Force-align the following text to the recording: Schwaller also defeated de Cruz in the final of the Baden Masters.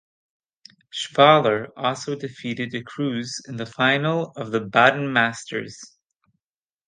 Schwaller 0.91 1.69
also 1.77 2.15
defeated 2.15 2.71
de 2.71 2.81
Cruz 2.81 3.39
in 3.47 3.57
the 3.57 3.67
final 3.67 4.31
of 4.35 4.49
the 4.51 4.59
Baden 4.59 5.13
Masters. 5.13 5.77